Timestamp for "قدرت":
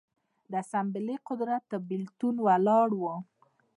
1.27-1.61